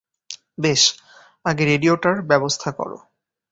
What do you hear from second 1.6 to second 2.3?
রেডিয়োটার